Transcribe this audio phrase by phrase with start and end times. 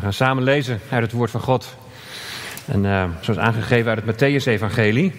[0.00, 1.76] We gaan samen lezen uit het woord van God.
[2.66, 5.12] En uh, zoals aangegeven uit het Matthäus-evangelie.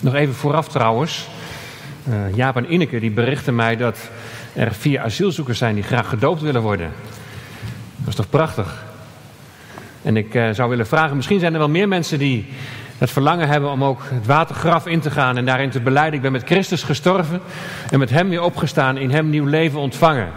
[0.00, 1.28] Nog even vooraf trouwens.
[2.08, 4.10] Uh, Jaap en Ineke die berichten mij dat
[4.52, 6.92] er vier asielzoekers zijn die graag gedoopt willen worden.
[7.96, 8.84] Dat is toch prachtig?
[10.02, 12.46] En ik uh, zou willen vragen, misschien zijn er wel meer mensen die
[12.98, 16.14] het verlangen hebben om ook het watergraf in te gaan en daarin te beleiden.
[16.14, 17.40] Ik ben met Christus gestorven
[17.90, 20.28] en met Hem weer opgestaan, in Hem nieuw leven ontvangen.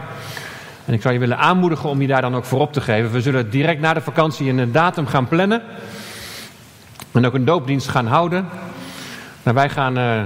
[0.86, 3.12] En ik zou je willen aanmoedigen om je daar dan ook voor op te geven.
[3.12, 5.62] We zullen direct na de vakantie een datum gaan plannen.
[7.12, 8.46] En ook een doopdienst gaan houden.
[9.44, 10.22] Nou, wij gaan uh,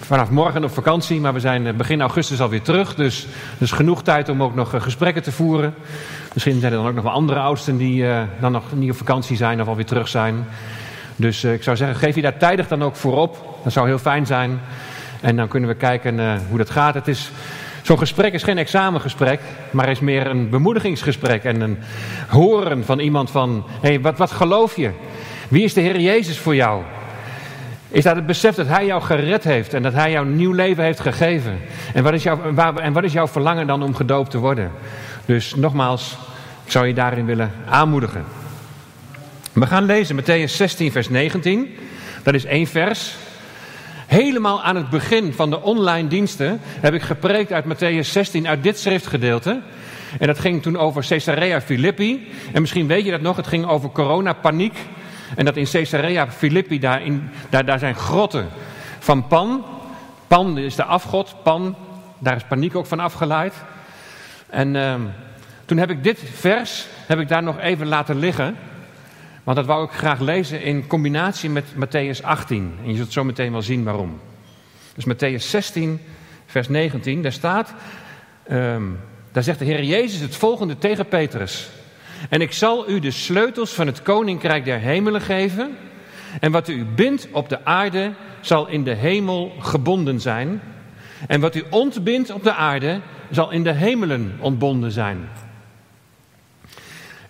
[0.00, 2.94] vanaf morgen op vakantie, maar we zijn begin augustus alweer terug.
[2.94, 3.26] Dus,
[3.58, 5.74] dus genoeg tijd om ook nog gesprekken te voeren.
[6.32, 8.06] Misschien zijn er dan ook nog wel andere oudsten die
[8.40, 10.46] dan nog niet op vakantie zijn of alweer terug zijn.
[11.16, 13.58] Dus ik zou zeggen, geef je daar tijdig dan ook voor op.
[13.62, 14.60] Dat zou heel fijn zijn.
[15.20, 16.94] En dan kunnen we kijken hoe dat gaat.
[16.94, 17.30] Het is
[17.84, 21.78] Zo'n gesprek is geen examengesprek, maar is meer een bemoedigingsgesprek en een
[22.28, 24.90] horen van iemand van, hé, wat, wat geloof je?
[25.48, 26.82] Wie is de Heer Jezus voor jou?
[27.88, 30.52] Is dat het besef dat Hij jou gered heeft en dat Hij jou een nieuw
[30.52, 31.58] leven heeft gegeven?
[31.94, 34.70] En wat is, jouw, en wat is jouw verlangen dan om gedoopt te worden?
[35.24, 36.16] Dus nogmaals,
[36.64, 38.24] ik zou je daarin willen aanmoedigen.
[39.52, 41.76] We gaan lezen Matthäus 16, vers 19.
[42.22, 43.16] Dat is één vers.
[44.14, 48.62] Helemaal aan het begin van de online diensten heb ik gepreekt uit Matthäus 16, uit
[48.62, 49.60] dit schriftgedeelte.
[50.18, 52.28] En dat ging toen over Caesarea Philippi.
[52.52, 54.78] En misschien weet je dat nog, het ging over coronapaniek.
[55.36, 58.48] En dat in Caesarea Philippi, daar, in, daar, daar zijn grotten
[58.98, 59.64] van Pan.
[60.26, 61.76] Pan is de afgod, Pan,
[62.18, 63.54] daar is paniek ook van afgeleid.
[64.46, 64.94] En uh,
[65.64, 68.56] toen heb ik dit vers, heb ik daar nog even laten liggen.
[69.44, 72.74] Want dat wou ik graag lezen in combinatie met Matthäus 18.
[72.82, 74.20] En je zult zo meteen wel zien waarom.
[74.94, 76.00] Dus Matthäus 16,
[76.46, 77.74] vers 19, daar staat,
[78.50, 79.00] um,
[79.32, 81.68] daar zegt de Heer Jezus het volgende tegen Petrus.
[82.28, 85.76] En ik zal u de sleutels van het koninkrijk der hemelen geven.
[86.40, 90.60] En wat u bindt op de aarde, zal in de hemel gebonden zijn.
[91.26, 95.28] En wat u ontbindt op de aarde, zal in de hemelen ontbonden zijn.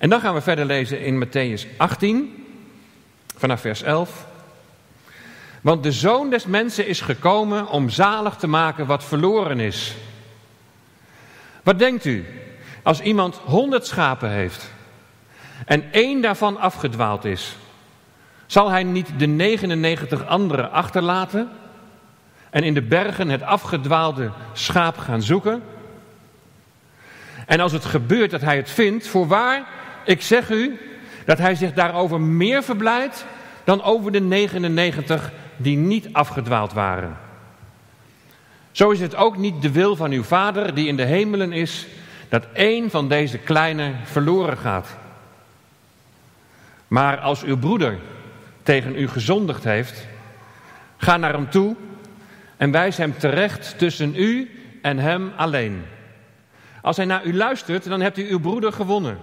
[0.04, 2.46] En dan gaan we verder lezen in Matthäus 18,
[3.36, 4.26] vanaf vers 11.
[5.60, 9.94] Want de zoon des mensen is gekomen om zalig te maken wat verloren is.
[11.62, 12.24] Wat denkt u
[12.82, 14.72] als iemand honderd schapen heeft
[15.66, 17.56] en één daarvan afgedwaald is?
[18.46, 21.48] Zal hij niet de 99 andere achterlaten
[22.50, 25.62] en in de bergen het afgedwaalde schaap gaan zoeken?
[27.46, 30.78] En als het gebeurt dat hij het vindt, voorwaar, ik zeg u
[31.24, 33.26] dat hij zich daarover meer verblijdt
[33.64, 37.16] dan over de 99 die niet afgedwaald waren.
[38.70, 41.86] Zo is het ook niet de wil van uw Vader die in de hemelen is,
[42.28, 44.88] dat één van deze kleine verloren gaat.
[46.88, 47.98] Maar als uw broeder
[48.62, 50.06] tegen u gezondigd heeft,
[50.96, 51.76] ga naar hem toe
[52.56, 54.50] en wijs hem terecht tussen u
[54.82, 55.84] en hem alleen.
[56.82, 59.18] Als hij naar u luistert, dan hebt u uw broeder gewonnen.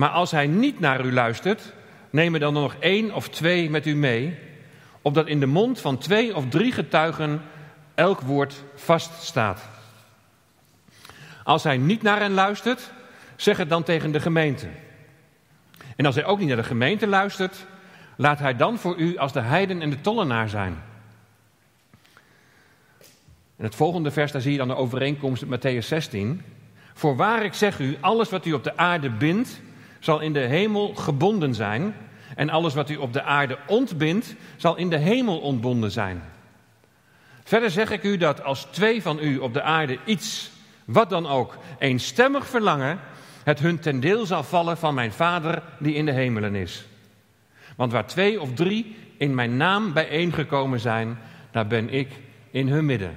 [0.00, 1.72] Maar als hij niet naar u luistert,
[2.10, 4.38] neem er dan nog één of twee met u mee,
[5.02, 7.42] opdat in de mond van twee of drie getuigen
[7.94, 9.68] elk woord vaststaat.
[11.44, 12.90] Als hij niet naar hen luistert,
[13.36, 14.66] zeg het dan tegen de gemeente.
[15.96, 17.66] En als hij ook niet naar de gemeente luistert,
[18.16, 20.82] laat hij dan voor u als de heiden en de tollenaar zijn.
[23.56, 26.42] In het volgende vers, daar zie je dan de overeenkomst met Matthäus 16.
[26.94, 29.60] Voorwaar ik zeg u, alles wat u op de aarde bindt,
[30.00, 31.94] zal in de hemel gebonden zijn.
[32.36, 36.22] En alles wat u op de aarde ontbindt, zal in de hemel ontbonden zijn.
[37.44, 40.50] Verder zeg ik u dat als twee van u op de aarde iets,
[40.84, 43.00] wat dan ook, eenstemmig verlangen,
[43.44, 46.84] het hun ten deel zal vallen van mijn Vader die in de hemelen is.
[47.76, 51.18] Want waar twee of drie in mijn naam bijeengekomen zijn,
[51.50, 52.08] daar ben ik
[52.50, 53.16] in hun midden.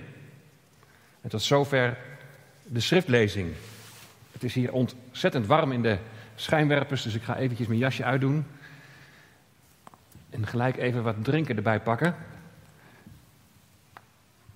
[1.21, 1.97] En tot zover
[2.63, 3.53] de schriftlezing.
[4.31, 5.97] Het is hier ontzettend warm in de
[6.43, 8.45] schijnwerpers, dus ik ga eventjes mijn jasje uitdoen.
[10.29, 12.15] En gelijk even wat drinken erbij pakken.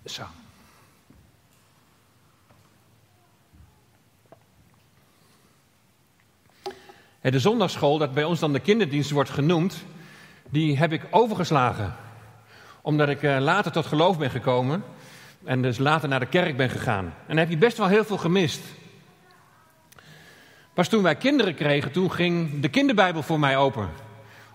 [0.06, 0.24] Zo.
[7.22, 9.84] De zondagsschool, dat bij ons dan de kinderdienst wordt genoemd,
[10.50, 11.96] die heb ik overgeslagen.
[12.82, 14.84] Omdat ik eh, later tot geloof ben gekomen
[15.44, 17.06] en dus later naar de kerk ben gegaan.
[17.06, 18.62] En dan heb je best wel heel veel gemist.
[20.78, 23.90] Pas toen wij kinderen kregen, toen ging de kinderbijbel voor mij open.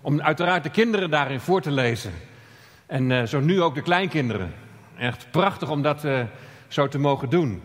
[0.01, 2.13] Om uiteraard de kinderen daarin voor te lezen.
[2.85, 4.53] En uh, zo nu ook de kleinkinderen.
[4.97, 6.19] Echt prachtig om dat uh,
[6.67, 7.61] zo te mogen doen.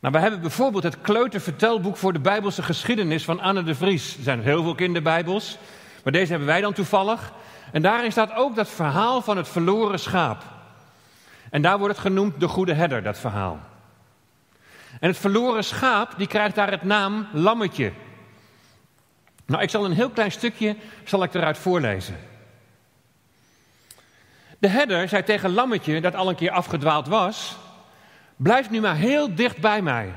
[0.00, 4.16] Nou, we hebben bijvoorbeeld het kleutervertelboek voor de Bijbelse geschiedenis van Anne de Vries.
[4.16, 5.58] Er zijn heel veel kinderbijbels,
[6.04, 7.32] maar deze hebben wij dan toevallig.
[7.72, 10.42] En daarin staat ook dat verhaal van het verloren schaap.
[11.50, 13.60] En daar wordt het genoemd de goede herder, dat verhaal.
[15.00, 17.92] En het verloren schaap, die krijgt daar het naam lammetje.
[19.46, 22.16] Nou, ik zal een heel klein stukje zal ik eruit voorlezen.
[24.58, 27.56] De herder zei tegen Lammetje, dat al een keer afgedwaald was:
[28.36, 30.12] Blijf nu maar heel dicht bij mij.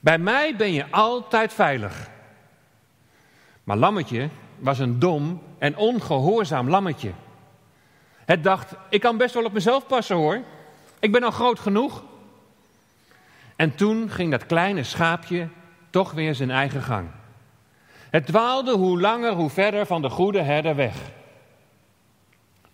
[0.00, 2.08] Bij mij ben je altijd veilig.
[3.64, 4.28] Maar Lammetje
[4.58, 7.12] was een dom en ongehoorzaam lammetje.
[8.24, 10.40] Het dacht: Ik kan best wel op mezelf passen hoor.
[10.98, 12.02] Ik ben al groot genoeg.
[13.62, 15.48] En toen ging dat kleine schaapje
[15.90, 17.08] toch weer zijn eigen gang.
[18.10, 20.96] Het dwaalde hoe langer hoe verder van de goede herder weg.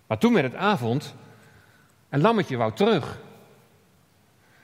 [0.06, 1.14] Maar toen werd het avond
[2.08, 3.18] en Lammetje wou terug.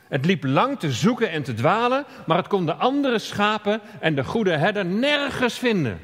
[0.08, 4.14] Het liep lang te zoeken en te dwalen, maar het kon de andere schapen en
[4.14, 6.00] de goede herder nergens vinden.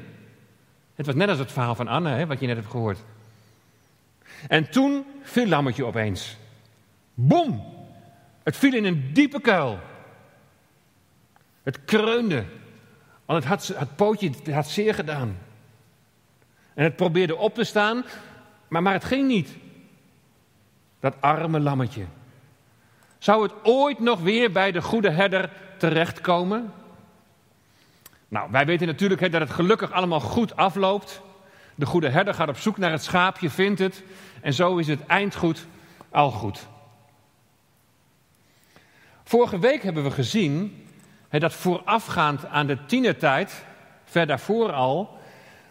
[0.95, 3.03] Het was net als het verhaal van Anne, hè, wat je net hebt gehoord.
[4.47, 6.37] En toen viel Lammetje opeens.
[7.13, 7.63] Bom!
[8.43, 9.79] Het viel in een diepe kuil.
[11.63, 12.45] Het kreunde,
[13.25, 15.37] want het, had, het pootje had zeer gedaan.
[16.73, 18.05] En het probeerde op te staan,
[18.67, 19.57] maar, maar het ging niet.
[20.99, 22.05] Dat arme lammetje.
[23.17, 26.73] Zou het ooit nog weer bij de goede herder terechtkomen?
[28.27, 31.21] Nou, wij weten natuurlijk dat het gelukkig allemaal goed afloopt.
[31.75, 34.03] De goede herder gaat op zoek naar het schaapje, vindt het.
[34.41, 35.65] En zo is het eindgoed
[36.09, 36.67] al goed.
[39.23, 40.87] Vorige week hebben we gezien
[41.39, 43.63] dat voorafgaand aan de tienertijd,
[44.05, 45.19] ver daarvoor al,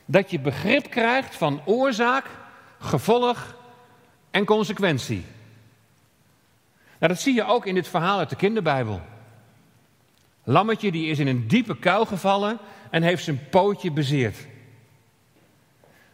[0.05, 2.27] dat je begrip krijgt van oorzaak,
[2.79, 3.55] gevolg
[4.31, 5.25] en consequentie.
[6.99, 9.01] Nou, dat zie je ook in dit verhaal uit de kinderbijbel.
[10.45, 12.59] Lammetje die is in een diepe kuil gevallen
[12.91, 14.37] en heeft zijn pootje bezeerd.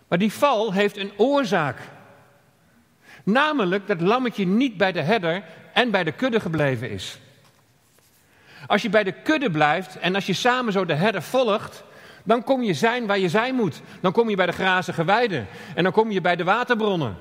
[0.09, 1.79] Maar die val heeft een oorzaak.
[3.23, 7.19] Namelijk dat lammetje niet bij de herder en bij de kudde gebleven is.
[8.67, 11.85] Als je bij de kudde blijft en als je samen zo de herder volgt,
[12.25, 13.81] dan kom je zijn waar je zijn moet.
[14.01, 17.17] Dan kom je bij de grazige weiden en dan kom je bij de waterbronnen.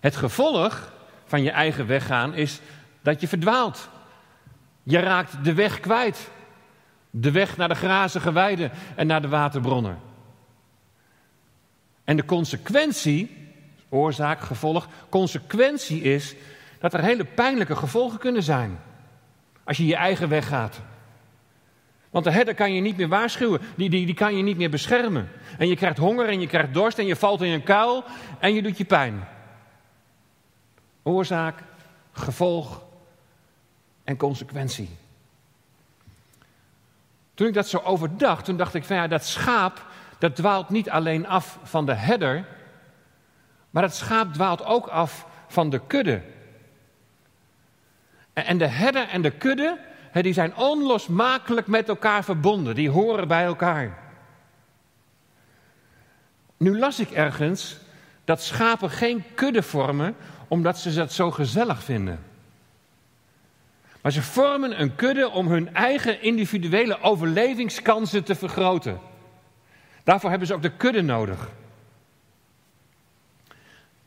[0.00, 0.92] Het gevolg
[1.24, 2.60] van je eigen weggaan is
[3.02, 3.88] dat je verdwaalt.
[4.82, 6.30] Je raakt de weg kwijt.
[7.10, 9.98] De weg naar de grazige weiden en naar de waterbronnen.
[12.04, 13.50] En de consequentie,
[13.88, 16.34] oorzaak, gevolg, consequentie is
[16.78, 18.78] dat er hele pijnlijke gevolgen kunnen zijn.
[19.64, 20.80] Als je je eigen weg gaat.
[22.10, 24.70] Want de herder kan je niet meer waarschuwen, die, die, die kan je niet meer
[24.70, 25.28] beschermen.
[25.58, 28.04] En je krijgt honger en je krijgt dorst en je valt in een kuil
[28.38, 29.24] en je doet je pijn.
[31.02, 31.58] Oorzaak,
[32.12, 32.82] gevolg
[34.04, 34.88] en consequentie.
[37.34, 39.86] Toen ik dat zo overdacht, toen dacht ik van ja, dat schaap,
[40.18, 42.46] dat dwaalt niet alleen af van de herder,
[43.70, 46.22] maar dat schaap dwaalt ook af van de kudde.
[48.44, 49.78] En de herder en de kudde,
[50.12, 52.74] die zijn onlosmakelijk met elkaar verbonden.
[52.74, 53.98] Die horen bij elkaar.
[56.56, 57.78] Nu las ik ergens
[58.24, 60.16] dat schapen geen kudde vormen
[60.48, 62.24] omdat ze dat zo gezellig vinden.
[64.00, 69.00] Maar ze vormen een kudde om hun eigen individuele overlevingskansen te vergroten.
[70.04, 71.48] Daarvoor hebben ze ook de kudde nodig.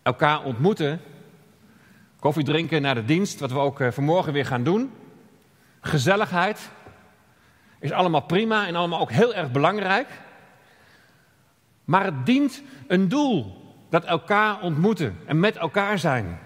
[0.02, 1.02] Elkaar ontmoeten
[2.20, 4.92] Koffie drinken na de dienst, wat we ook eh, vanmorgen weer gaan doen.
[5.82, 6.70] Gezelligheid
[7.80, 10.08] is allemaal prima en allemaal ook heel erg belangrijk.
[11.86, 13.58] Maar het dient een doel,
[13.90, 16.40] dat elkaar ontmoeten en met elkaar zijn.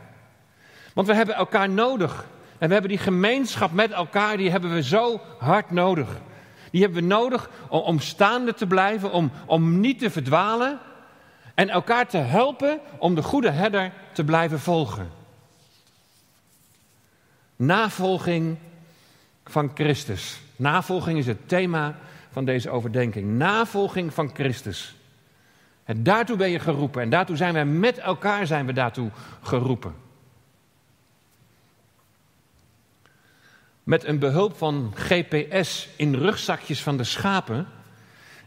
[0.93, 2.25] Want we hebben elkaar nodig.
[2.57, 6.09] En we hebben die gemeenschap met elkaar, die hebben we zo hard nodig.
[6.71, 10.79] Die hebben we nodig om, om staande te blijven, om, om niet te verdwalen.
[11.55, 15.22] En elkaar te helpen om de goede herder te blijven volgen.
[17.55, 18.57] Navolging
[19.45, 20.39] van Christus.
[20.55, 21.95] Navolging is het thema
[22.31, 23.37] van deze overdenking.
[23.37, 24.95] Navolging van Christus.
[25.95, 27.01] Daartoe ben je geroepen.
[27.01, 29.09] En daartoe zijn wij met elkaar zijn we daartoe
[29.41, 29.95] geroepen.
[33.83, 37.67] Met een behulp van GPS in rugzakjes van de schapen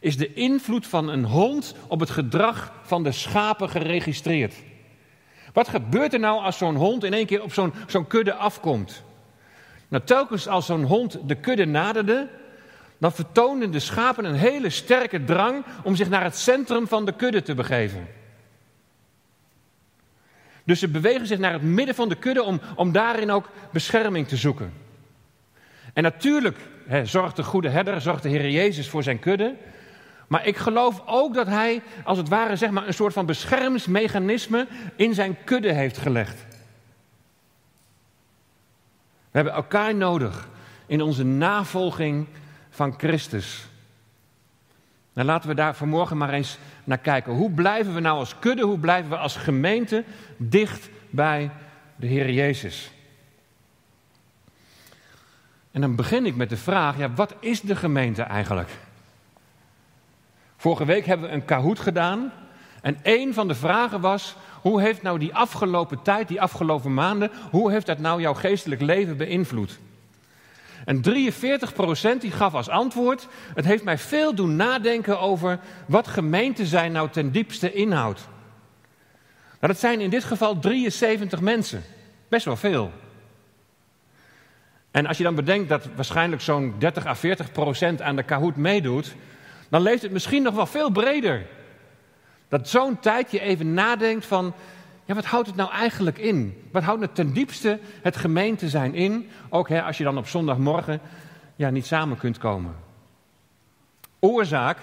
[0.00, 4.54] is de invloed van een hond op het gedrag van de schapen geregistreerd.
[5.56, 7.52] Wat gebeurt er nou als zo'n hond in één keer op
[7.86, 9.02] zo'n kudde afkomt?
[9.88, 12.28] Nou, telkens als zo'n hond de kudde naderde,
[12.98, 17.12] dan vertoonden de schapen een hele sterke drang om zich naar het centrum van de
[17.12, 18.08] kudde te begeven.
[20.64, 24.28] Dus ze bewegen zich naar het midden van de kudde om, om daarin ook bescherming
[24.28, 24.72] te zoeken.
[25.92, 29.54] En natuurlijk hè, zorgt de goede herder, zorgt de Heer Jezus voor zijn kudde.
[30.26, 34.66] Maar ik geloof ook dat hij, als het ware, zeg maar, een soort van beschermingsmechanisme
[34.96, 36.44] in zijn kudde heeft gelegd.
[39.30, 40.48] We hebben elkaar nodig
[40.86, 42.26] in onze navolging
[42.70, 43.66] van Christus.
[45.12, 47.32] Nou, laten we daar vanmorgen maar eens naar kijken.
[47.32, 50.04] Hoe blijven we nou als kudde, hoe blijven we als gemeente
[50.36, 51.50] dicht bij
[51.96, 52.90] de Heer Jezus?
[55.70, 58.70] En dan begin ik met de vraag, ja, wat is de gemeente eigenlijk?
[60.56, 62.32] Vorige week hebben we een Kahoot gedaan.
[62.82, 67.30] En een van de vragen was, hoe heeft nou die afgelopen tijd, die afgelopen maanden,
[67.50, 69.78] hoe heeft dat nou jouw geestelijk leven beïnvloed?
[70.84, 71.02] En
[72.16, 76.92] 43% die gaf als antwoord: Het heeft mij veel doen nadenken over wat gemeenten zijn
[76.92, 78.20] nou ten diepste inhoud.
[79.60, 81.82] Nou, dat zijn in dit geval 73 mensen.
[82.28, 82.92] Best wel veel.
[84.90, 88.56] En als je dan bedenkt dat waarschijnlijk zo'n 30 à 40 procent aan de Kahoot
[88.56, 89.14] meedoet,
[89.68, 91.46] dan leeft het misschien nog wel veel breder.
[92.48, 94.54] Dat zo'n tijd je even nadenkt van,
[95.04, 96.68] ja, wat houdt het nou eigenlijk in?
[96.72, 99.30] Wat houdt het ten diepste het gemeente zijn in?
[99.48, 101.00] Ook hè, als je dan op zondagmorgen
[101.56, 102.74] ja, niet samen kunt komen.
[104.18, 104.78] Oorzaak,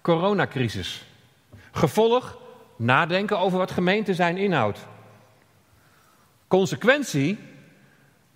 [0.00, 1.04] coronacrisis.
[1.72, 2.38] Gevolg,
[2.76, 4.86] nadenken over wat gemeente zijn inhoudt.
[6.48, 7.38] Consequentie,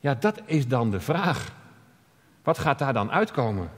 [0.01, 1.53] ja, dat is dan de vraag.
[2.43, 3.71] Wat gaat daar dan uitkomen?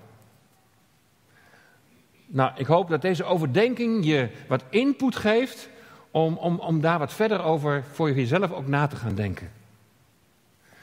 [2.34, 5.68] Nou, ik hoop dat deze overdenking je wat input geeft
[6.10, 9.50] om, om, om daar wat verder over voor jezelf ook na te gaan denken.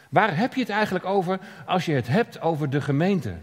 [0.10, 3.34] Waar heb je het eigenlijk over als je het hebt over de gemeente?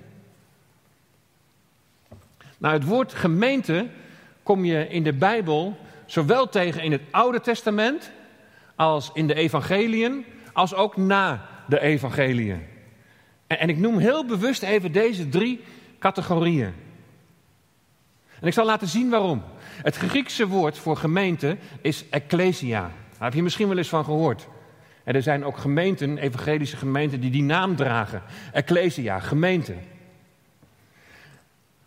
[2.58, 3.86] Nou, het woord gemeente
[4.42, 8.10] kom je in de Bijbel zowel tegen in het Oude Testament
[8.74, 12.66] als in de evangeliën, als ook na de evangeliën.
[13.46, 15.60] En, en ik noem heel bewust even deze drie
[15.98, 16.84] categorieën.
[18.40, 19.42] En ik zal laten zien waarom.
[19.82, 22.80] Het Griekse woord voor gemeente is ecclesia.
[22.80, 24.48] Daar heb je misschien wel eens van gehoord.
[25.04, 28.22] Er zijn ook gemeenten, evangelische gemeenten, die die naam dragen.
[28.52, 29.74] Ecclesia, gemeente.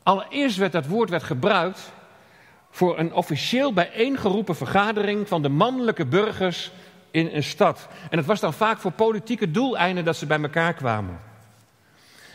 [0.03, 1.91] Allereerst werd dat woord werd gebruikt
[2.72, 6.72] voor een officieel bijeengeroepen vergadering van de mannelijke burgers
[7.12, 7.88] in een stad.
[8.10, 11.20] En het was dan vaak voor politieke doeleinden dat ze bij elkaar kwamen.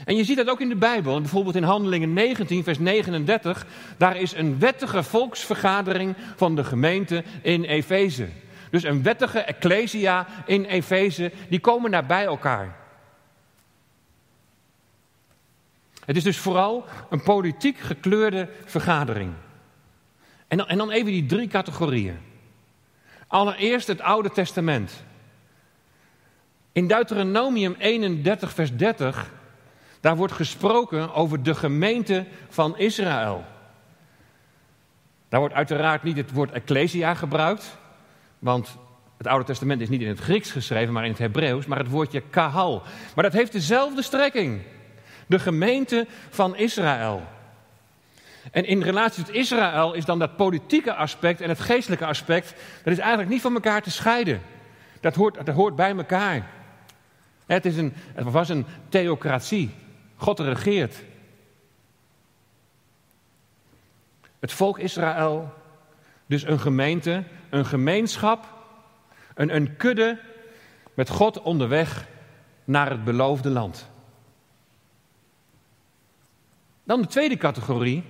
[0.04, 3.66] En je ziet dat ook in de Bijbel, bijvoorbeeld in Handelingen 19, vers 39.
[3.96, 8.28] Daar is een wettige volksvergadering van de gemeente in Efeze.
[8.70, 12.76] Dus een wettige ecclesia in Efeze, die komen daar bij elkaar.
[16.04, 19.32] Het is dus vooral een politiek gekleurde vergadering.
[20.48, 22.18] En dan, en dan even die drie categorieën.
[23.26, 25.04] Allereerst het Oude Testament.
[26.72, 29.30] In Deuteronomium 31, vers 30
[30.04, 33.44] daar wordt gesproken over de gemeente van Israël.
[35.28, 37.76] Daar wordt uiteraard niet het woord ecclesia gebruikt,
[38.38, 38.76] want
[39.16, 41.88] het Oude Testament is niet in het Grieks geschreven, maar in het Hebreeuws, maar het
[41.88, 42.82] woordje kahal.
[43.14, 44.62] Maar dat heeft dezelfde strekking.
[45.26, 47.22] De gemeente van Israël.
[48.50, 52.92] En in relatie tot Israël is dan dat politieke aspect en het geestelijke aspect, dat
[52.92, 54.42] is eigenlijk niet van elkaar te scheiden.
[55.00, 56.50] Dat hoort, dat hoort bij elkaar.
[57.46, 59.82] Het, is een, het was een theocratie.
[60.24, 61.02] God regeert.
[64.38, 65.52] Het volk Israël,
[66.26, 68.46] dus een gemeente, een gemeenschap,
[69.34, 70.18] een, een kudde
[70.94, 72.06] met God onderweg
[72.64, 73.90] naar het beloofde land.
[76.84, 78.02] Dan de tweede categorie,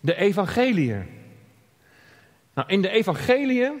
[0.00, 1.06] de evangeliën.
[2.54, 3.80] Nou, in de evangeliën,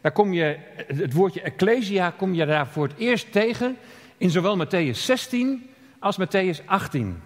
[0.00, 3.76] daar kom je, het woordje ecclesia kom je daar voor het eerst tegen
[4.16, 5.73] in zowel Matthäus 16
[6.04, 7.22] als Matthäus 18.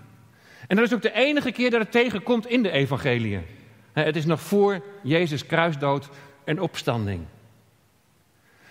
[0.67, 3.47] En dat is ook de enige keer dat het tegenkomt in de evangeliën.
[3.93, 6.09] Het is nog voor Jezus kruisdood
[6.45, 7.25] en opstanding.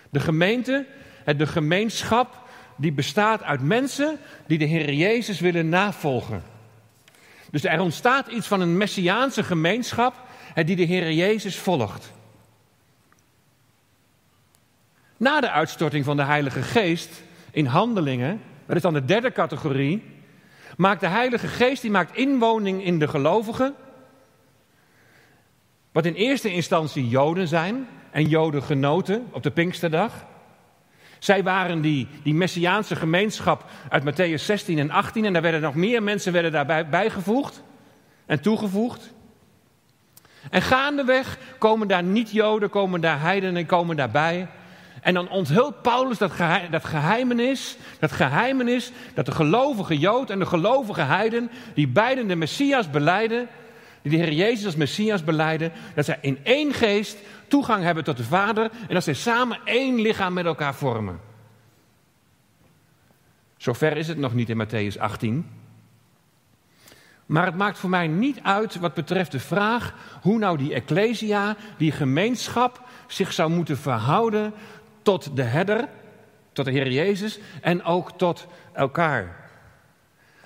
[0.10, 0.86] De gemeente,
[1.38, 6.44] de gemeenschap, die bestaat uit mensen die de Heer Jezus willen navolgen.
[7.52, 10.16] Dus er ontstaat iets van een messiaanse gemeenschap
[10.66, 12.12] die de Heer Jezus volgt.
[15.18, 20.04] Na de uitstorting van de Heilige Geest in handelingen dat is dan de derde categorie.
[20.78, 23.76] Maakt de Heilige Geest, die maakt inwoning in de gelovigen.
[25.92, 30.26] Wat in eerste instantie Joden zijn en Joden genoten op de Pinksterdag.
[31.20, 35.76] Zij waren die, die Messiaanse gemeenschap uit Matthäus 16 en 18 en daar werden nog
[35.76, 37.64] meer mensen werden daarbij bijgevoegd
[38.26, 39.14] en toegevoegd.
[40.50, 44.48] En gaandeweg komen daar niet-Joden, komen daar heidenen, komen daarbij.
[45.08, 50.40] En dan onthult Paulus dat, geheim, dat geheimenis, dat geheimenis dat de gelovige Jood en
[50.40, 53.48] de gelovige Heiden, die beiden de Messias beleiden,
[54.02, 58.18] die de Heer Jezus als Messias beleiden, dat zij in één geest toegang hebben tot
[58.18, 61.20] de Vader en dat zij samen één lichaam met elkaar vormen.
[63.58, 65.46] Zover is het nog niet in Matthäus 18.
[67.28, 71.56] Maar het maakt voor mij niet uit wat betreft de vraag hoe nou die ecclesia,
[71.78, 74.54] die gemeenschap, zich zou moeten verhouden
[75.08, 75.88] tot de herder,
[76.52, 79.50] tot de Heer Jezus en ook tot elkaar.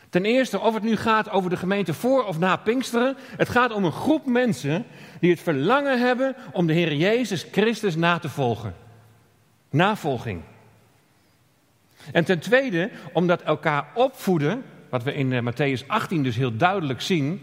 [0.09, 3.71] Ten eerste, of het nu gaat over de gemeente voor of na Pinksteren, het gaat
[3.71, 4.85] om een groep mensen
[5.19, 8.75] die het verlangen hebben om de Heer Jezus Christus na te volgen.
[9.69, 10.41] Navolging.
[12.11, 17.01] En ten tweede, omdat elkaar opvoeden, wat we in uh, Matthäus 18 dus heel duidelijk
[17.01, 17.41] zien,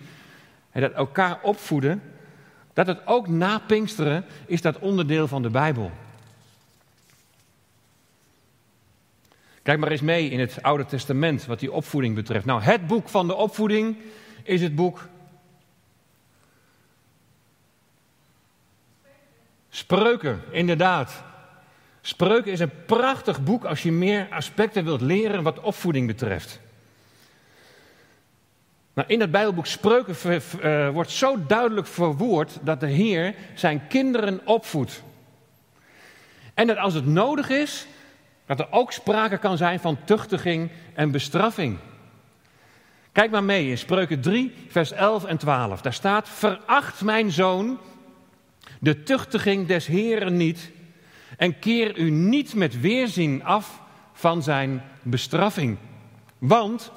[0.71, 2.03] en dat elkaar opvoeden,
[2.73, 5.93] dat het ook na Pinksteren is dat onderdeel van de Bijbel.
[9.69, 12.45] Kijk maar eens mee in het Oude Testament wat die opvoeding betreft.
[12.45, 13.97] Nou, het boek van de opvoeding
[14.43, 15.09] is het boek
[19.69, 21.23] Spreuken, inderdaad.
[22.01, 26.61] Spreuken is een prachtig boek als je meer aspecten wilt leren wat opvoeding betreft.
[28.93, 34.41] Nou, in het Bijbelboek Spreuken uh, wordt zo duidelijk verwoord dat de Heer zijn kinderen
[34.47, 35.03] opvoedt.
[36.55, 37.87] En dat als het nodig is,
[38.49, 41.79] dat er ook sprake kan zijn van tuchtiging en bestraffing.
[43.13, 45.81] Kijk maar mee in Spreuken 3, vers 11 en 12.
[45.81, 47.79] Daar staat: Veracht mijn zoon
[48.81, 50.71] de tuchtiging des Heeren niet
[51.37, 53.81] en keer u niet met weerzien af
[54.13, 55.77] van zijn bestraffing.
[56.39, 56.93] Want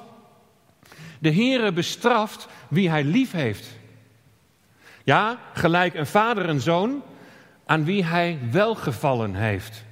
[1.18, 3.68] de Heere bestraft wie hij lief heeft.
[5.04, 7.02] Ja, gelijk een vader en zoon
[7.66, 9.84] aan wie hij welgevallen heeft.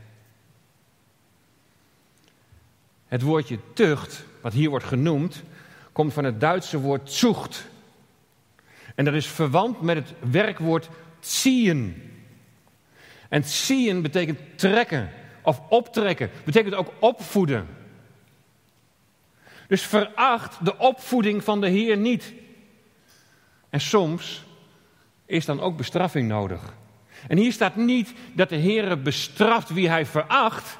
[3.10, 5.42] Het woordje tucht, wat hier wordt genoemd,
[5.92, 7.66] komt van het Duitse woord zoekt.
[8.94, 10.88] En dat is verwant met het werkwoord
[11.20, 12.02] zien.
[13.28, 15.10] En zien betekent trekken
[15.42, 17.66] of optrekken, betekent ook opvoeden.
[19.66, 22.32] Dus veracht de opvoeding van de Heer niet.
[23.70, 24.44] En soms
[25.26, 26.74] is dan ook bestraffing nodig.
[27.28, 30.78] En hier staat niet dat de Heer bestraft wie hij veracht.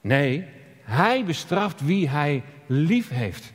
[0.00, 0.56] Nee,
[0.88, 3.52] hij bestraft wie hij lief heeft.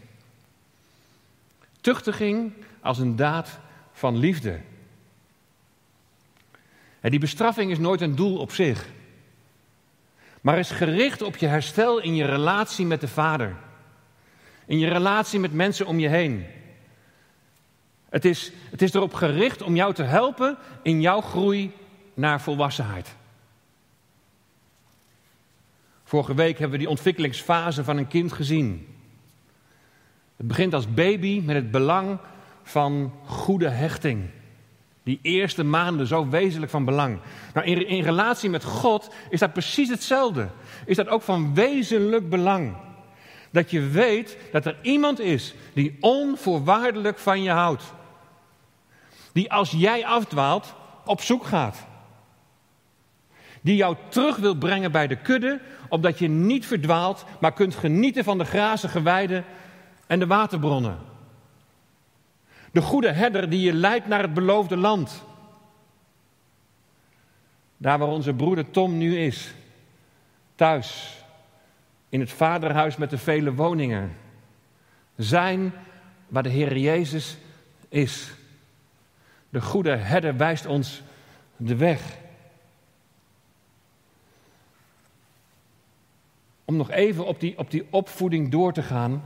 [1.82, 3.60] Tuchtiging als een daad
[3.94, 4.60] van liefde.
[7.00, 8.86] En die bestraffing is nooit een doel op zich,
[10.42, 13.56] maar is gericht op je herstel in je relatie met de Vader,
[14.66, 16.46] in je relatie met mensen om je heen.
[18.10, 21.72] Het is, het is erop gericht om jou te helpen in jouw groei
[22.14, 23.16] naar volwassenheid.
[26.14, 28.88] Vorige week hebben we die ontwikkelingsfase van een kind gezien.
[30.38, 32.18] Het begint als baby met het belang
[32.64, 34.30] van goede hechting.
[35.04, 37.20] Die eerste maanden zo wezenlijk van belang.
[37.54, 40.48] Nou, in, in relatie met God is dat precies hetzelfde.
[40.86, 42.76] Is dat ook van wezenlijk belang.
[43.52, 47.94] Dat je weet dat er iemand is die onvoorwaardelijk van je houdt.
[49.32, 51.86] Die als jij afdwaalt op zoek gaat.
[53.64, 58.24] Die jou terug wil brengen bij de kudde, opdat je niet verdwaalt, maar kunt genieten
[58.24, 59.46] van de grazige weiden
[60.08, 60.98] en de waterbronnen.
[62.72, 65.24] De goede herder die je leidt naar het beloofde land.
[67.78, 69.54] Daar waar onze broeder Tom nu is.
[70.56, 71.18] Thuis.
[72.10, 74.18] In het vaderhuis met de vele woningen.
[75.16, 75.74] Zijn
[76.28, 77.38] waar de Heer Jezus
[77.90, 78.34] is.
[79.50, 81.02] De goede herder wijst ons
[81.58, 82.18] de weg.
[86.66, 89.24] Om nog even op die, op die opvoeding door te gaan.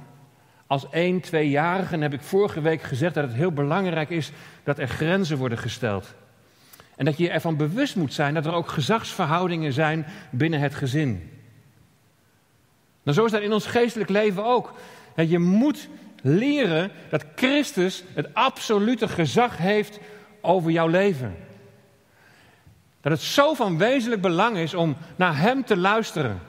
[0.67, 4.31] Als één, tweejarigen heb ik vorige week gezegd dat het heel belangrijk is
[4.63, 6.13] dat er grenzen worden gesteld.
[6.95, 11.31] En dat je ervan bewust moet zijn dat er ook gezagsverhoudingen zijn binnen het gezin.
[13.03, 14.73] Nou, zo is dat in ons geestelijk leven ook.
[15.15, 15.89] Je moet
[16.21, 19.99] leren dat Christus het absolute gezag heeft
[20.41, 21.35] over jouw leven.
[23.01, 26.39] Dat het zo van wezenlijk belang is om naar Hem te luisteren,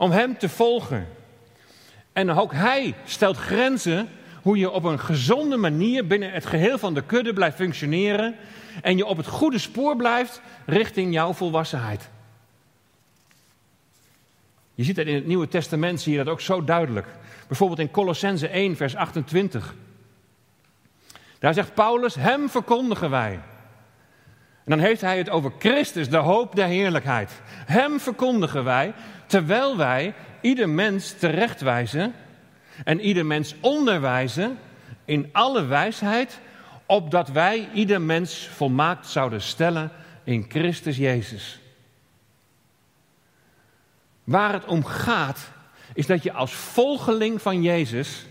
[0.00, 1.08] om Hem te volgen.
[2.12, 4.08] En ook hij stelt grenzen
[4.42, 8.34] hoe je op een gezonde manier binnen het geheel van de kudde blijft functioneren
[8.82, 12.08] en je op het goede spoor blijft richting jouw volwassenheid.
[14.74, 17.06] Je ziet dat in het Nieuwe Testament, zie je dat ook zo duidelijk.
[17.46, 19.74] Bijvoorbeeld in Colossense 1, vers 28.
[21.38, 23.40] Daar zegt Paulus, hem verkondigen wij.
[24.70, 27.40] Dan heeft hij het over Christus, de hoop der heerlijkheid.
[27.66, 28.92] Hem verkondigen wij,
[29.26, 32.14] terwijl wij ieder mens terechtwijzen
[32.84, 34.58] en ieder mens onderwijzen
[35.04, 36.40] in alle wijsheid,
[36.86, 39.90] opdat wij ieder mens volmaakt zouden stellen
[40.24, 41.60] in Christus Jezus.
[44.24, 45.50] Waar het om gaat,
[45.94, 48.26] is dat je als volgeling van Jezus,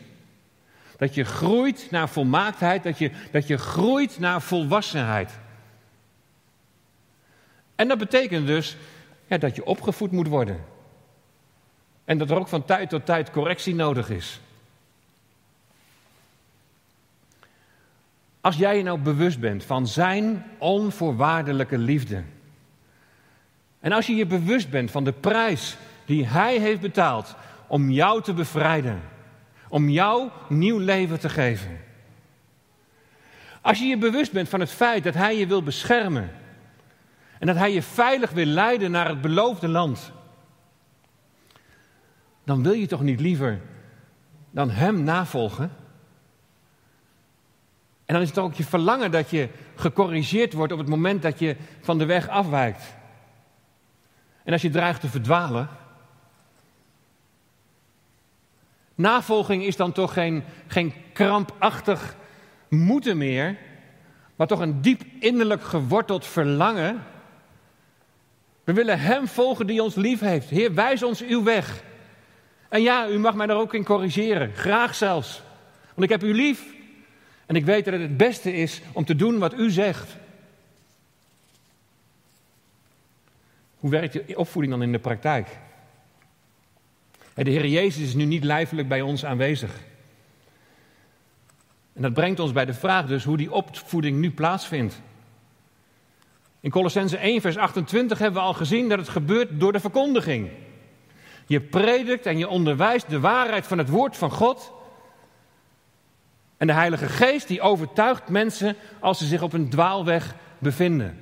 [0.98, 5.40] dat je groeit naar volmaaktheid, dat je, dat je groeit naar volwassenheid.
[7.80, 8.78] En dat betekent dus
[9.28, 10.66] ja, dat je opgevoed moet worden.
[12.06, 14.40] En dat er ook van tijd tot tijd correctie nodig is.
[18.42, 22.24] Als jij je nou bewust bent van zijn onvoorwaardelijke liefde.
[23.80, 27.36] En als je je bewust bent van de prijs die hij heeft betaald
[27.68, 29.02] om jou te bevrijden.
[29.70, 31.82] Om jou nieuw leven te geven.
[33.62, 36.32] Als je je bewust bent van het feit dat hij je wil beschermen.
[37.40, 40.12] En dat hij je veilig wil leiden naar het beloofde land.
[42.44, 43.62] Dan wil je toch niet liever
[44.52, 45.72] dan hem navolgen?
[48.06, 51.40] En dan is het ook je verlangen dat je gecorrigeerd wordt op het moment dat
[51.40, 52.96] je van de weg afwijkt.
[54.44, 55.70] En als je dreigt te verdwalen.
[58.96, 62.16] Navolging is dan toch geen, geen krampachtig
[62.68, 63.58] moeten meer,
[64.36, 67.04] maar toch een diep innerlijk geworteld verlangen.
[68.70, 70.50] We willen Hem volgen die ons lief heeft.
[70.50, 71.84] Heer, wijs ons uw weg.
[72.68, 75.42] En ja, u mag mij daar ook in corrigeren, graag zelfs.
[75.94, 76.64] Want ik heb u lief.
[77.46, 80.16] En ik weet dat het het beste is om te doen wat u zegt.
[83.76, 85.48] Hoe werkt je opvoeding dan in de praktijk?
[87.34, 89.72] De Heer Jezus is nu niet lijfelijk bij ons aanwezig.
[91.94, 95.02] En dat brengt ons bij de vraag dus hoe die opvoeding nu plaatsvindt.
[96.60, 100.50] In Colossense 1, vers 28 hebben we al gezien dat het gebeurt door de verkondiging.
[101.46, 104.74] Je predikt en je onderwijst de waarheid van het woord van God.
[106.58, 111.20] En de Heilige Geest die overtuigt mensen als ze zich op een dwaalweg bevinden.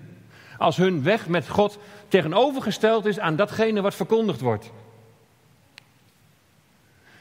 [0.57, 4.71] Als hun weg met God tegenovergesteld is aan datgene wat verkondigd wordt.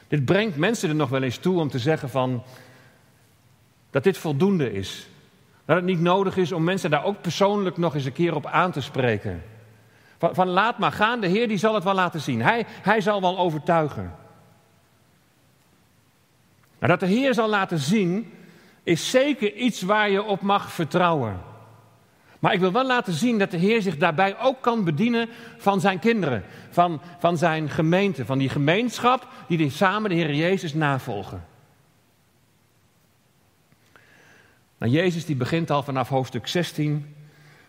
[0.07, 2.43] Dit brengt mensen er nog wel eens toe om te zeggen van
[3.89, 5.07] dat dit voldoende is.
[5.67, 8.45] Dat het niet nodig is om mensen daar ook persoonlijk nog eens een keer op
[8.45, 9.43] aan te spreken.
[10.17, 12.41] Van, van laat maar gaan, de Heer die zal het wel laten zien.
[12.41, 14.15] Hij, hij zal wel overtuigen.
[16.79, 18.33] Dat de Heer zal laten zien,
[18.83, 21.41] is zeker iets waar je op mag vertrouwen.
[22.39, 25.79] Maar ik wil wel laten zien dat de Heer zich daarbij ook kan bedienen van
[25.79, 31.45] zijn kinderen, van, van zijn gemeente, van die gemeenschap die samen de Heer Jezus navolgen.
[34.77, 37.15] Nou, Jezus die begint al vanaf hoofdstuk 16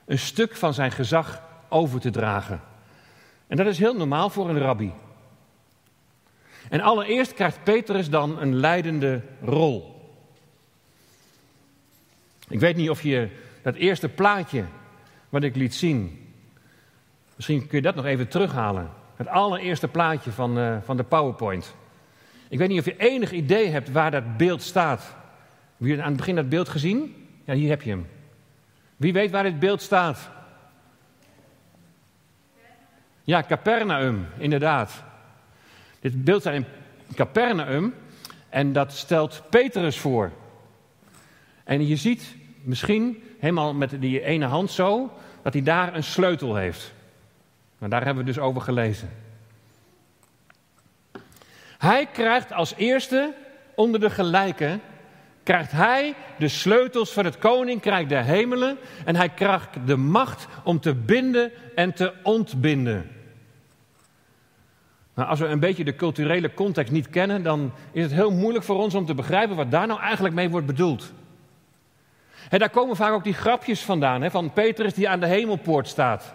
[0.07, 2.61] een stuk van zijn gezag over te dragen.
[3.47, 4.92] En dat is heel normaal voor een rabbi.
[6.68, 9.97] En allereerst krijgt Petrus dan een leidende rol.
[12.49, 13.29] Ik weet niet of je
[13.62, 14.64] dat eerste plaatje
[15.29, 16.33] wat ik liet zien,
[17.37, 18.90] misschien kun je dat nog even terughalen.
[19.16, 21.75] Het allereerste plaatje van, uh, van de PowerPoint.
[22.49, 25.16] Ik weet niet of je enig idee hebt waar dat beeld staat.
[25.79, 27.27] Wie aan het begin dat beeld gezien?
[27.45, 28.07] Ja, hier heb je hem.
[28.97, 30.31] Wie weet waar dit beeld staat?
[33.25, 35.03] Ja, Capernaum, inderdaad.
[36.01, 36.64] Dit beeld staat in
[37.14, 37.95] Capernaum
[38.49, 40.33] en dat stelt Petrus voor.
[41.64, 45.12] En je ziet misschien helemaal met die ene hand zo,
[45.43, 46.93] dat hij daar een sleutel heeft.
[47.79, 49.11] Maar daar hebben we dus over gelezen.
[51.79, 53.35] Hij krijgt als eerste
[53.75, 54.81] onder de gelijken,
[55.48, 60.80] krijgt hij de sleutels van het koninkrijk der hemelen en hij krijgt de macht om
[60.80, 63.11] te binden en te ontbinden.
[65.14, 68.64] Maar als we een beetje de culturele context niet kennen, dan is het heel moeilijk
[68.64, 71.12] voor ons om te begrijpen wat daar nou eigenlijk mee wordt bedoeld.
[72.50, 75.88] En daar komen vaak ook die grapjes vandaan, hè, van Petrus die aan de hemelpoort
[75.88, 76.34] staat.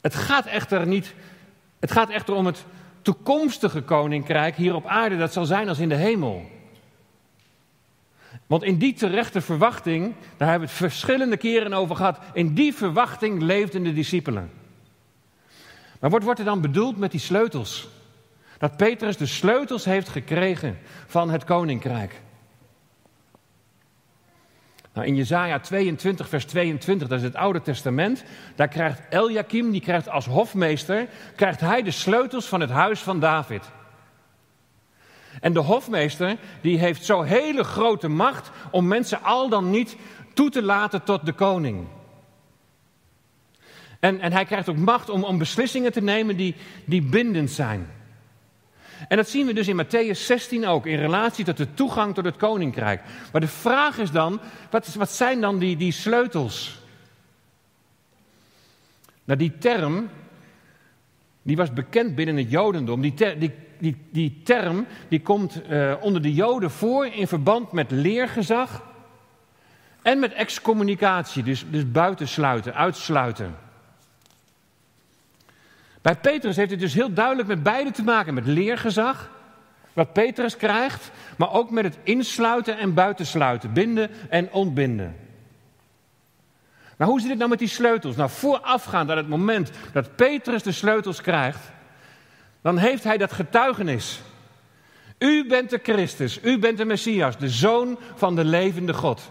[0.00, 1.14] Het gaat echter niet,
[1.80, 2.64] het gaat echter om het
[3.02, 6.58] toekomstige koninkrijk hier op aarde, dat zal zijn als in de hemel.
[8.50, 12.74] Want in die terechte verwachting, daar hebben we het verschillende keren over gehad, in die
[12.74, 14.50] verwachting leefden de discipelen.
[16.00, 17.88] Maar wat wordt er dan bedoeld met die sleutels?
[18.58, 22.20] Dat Petrus de sleutels heeft gekregen van het koninkrijk.
[24.92, 29.80] Nou, in Jezaja 22, vers 22, dat is het Oude Testament, daar krijgt Eliakim, die
[29.80, 33.70] krijgt als hofmeester, krijgt hij de sleutels van het huis van David.
[35.40, 39.96] En de hofmeester, die heeft zo hele grote macht om mensen al dan niet
[40.34, 41.86] toe te laten tot de koning.
[44.00, 47.88] En, en hij krijgt ook macht om, om beslissingen te nemen die, die bindend zijn.
[49.08, 52.24] En dat zien we dus in Matthäus 16 ook, in relatie tot de toegang tot
[52.24, 53.02] het koninkrijk.
[53.32, 54.40] Maar de vraag is dan,
[54.70, 56.78] wat, wat zijn dan die, die sleutels?
[59.24, 60.08] Nou, die term,
[61.42, 63.00] die was bekend binnen het Jodendom.
[63.00, 67.90] Die, die, die, die term die komt uh, onder de Joden voor in verband met
[67.90, 68.82] leergezag
[70.02, 73.54] en met excommunicatie, dus, dus buitensluiten, uitsluiten.
[76.02, 78.34] Bij Petrus heeft het dus heel duidelijk met beide te maken.
[78.34, 79.30] Met leergezag,
[79.92, 85.16] wat Petrus krijgt, maar ook met het insluiten en buitensluiten, binden en ontbinden.
[86.96, 88.16] Maar hoe zit het nou met die sleutels?
[88.16, 91.72] Nou, voorafgaand aan het moment dat Petrus de sleutels krijgt,
[92.62, 94.20] dan heeft hij dat getuigenis.
[95.18, 99.30] U bent de Christus, u bent de Messias, de zoon van de levende God.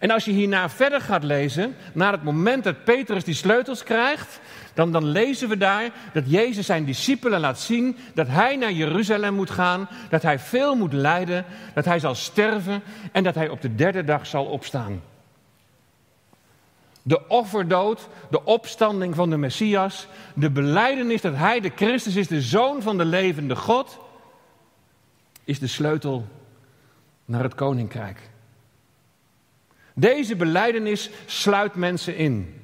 [0.00, 4.40] En als je hierna verder gaat lezen, naar het moment dat Petrus die sleutels krijgt,
[4.74, 9.34] dan, dan lezen we daar dat Jezus zijn discipelen laat zien dat hij naar Jeruzalem
[9.34, 12.82] moet gaan, dat hij veel moet lijden, dat hij zal sterven
[13.12, 15.00] en dat hij op de derde dag zal opstaan.
[17.02, 22.40] De offerdood, de opstanding van de Messias, de beleidenis dat hij de Christus is, de
[22.40, 23.98] zoon van de levende God,
[25.44, 26.26] is de sleutel
[27.24, 28.30] naar het koninkrijk.
[29.94, 32.62] Deze beleidenis sluit mensen in.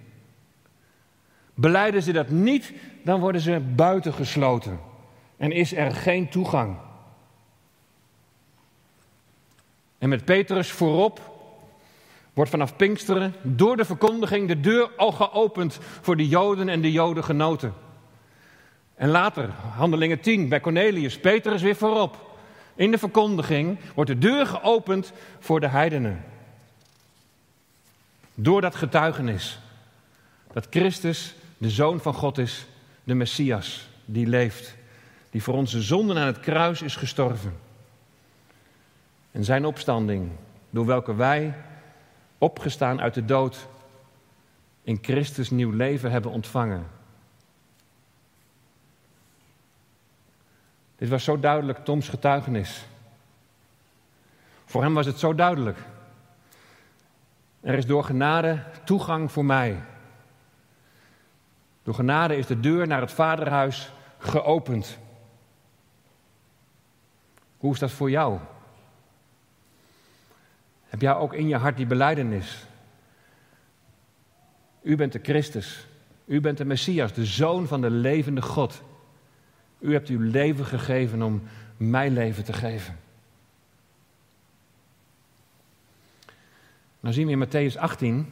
[1.54, 2.72] Beleiden ze dat niet,
[3.04, 4.80] dan worden ze buitengesloten
[5.36, 6.76] en is er geen toegang.
[9.98, 11.37] En met Petrus voorop
[12.38, 16.92] wordt vanaf Pinksteren door de verkondiging de deur al geopend voor de Joden en de
[16.92, 17.74] Jodengenoten.
[18.94, 22.38] En later, handelingen 10, bij Cornelius, Petrus weer voorop.
[22.74, 26.24] In de verkondiging wordt de deur geopend voor de heidenen.
[28.34, 29.58] Door dat getuigenis
[30.52, 32.66] dat Christus de Zoon van God is,
[33.04, 34.76] de Messias, die leeft,
[35.30, 37.56] die voor onze zonden aan het kruis is gestorven.
[39.30, 40.30] En zijn opstanding,
[40.70, 41.54] door welke wij,
[42.38, 43.68] opgestaan uit de dood,
[44.82, 46.86] in Christus nieuw leven hebben ontvangen.
[50.96, 52.86] Dit was zo duidelijk Toms getuigenis.
[54.64, 55.78] Voor hem was het zo duidelijk.
[57.60, 59.82] Er is door genade toegang voor mij.
[61.82, 64.98] Door genade is de deur naar het vaderhuis geopend.
[67.58, 68.38] Hoe is dat voor jou?
[70.88, 72.66] Heb jij ook in je hart die beleidenis?
[74.82, 75.86] U bent de Christus.
[76.24, 78.82] U bent de Messias, de zoon van de levende God.
[79.78, 81.42] U hebt uw leven gegeven om
[81.76, 82.98] mijn leven te geven.
[87.00, 88.26] Nou zien we in Matthäus 18